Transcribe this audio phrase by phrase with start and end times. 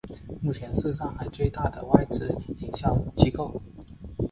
[0.41, 3.61] 目前是上海最大的外资营销机构。